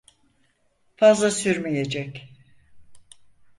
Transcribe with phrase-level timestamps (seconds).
[0.97, 2.29] Fazla sürmeyecek.